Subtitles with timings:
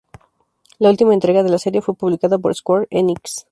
[0.79, 3.45] La última entrega de la serie fue publicada por Square Enix